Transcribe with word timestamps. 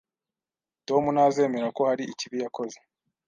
Tom 0.87 1.03
ntazemera 1.15 1.67
ko 1.75 1.81
hari 1.89 2.03
ikibi 2.13 2.37
yakoze 2.43 2.77